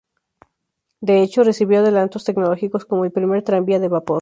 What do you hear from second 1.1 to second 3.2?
hecho, recibió adelantos tecnológicos como el